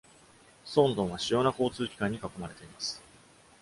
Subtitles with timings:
[0.65, 3.03] ソーンドンは主要な交通機関に囲まれています。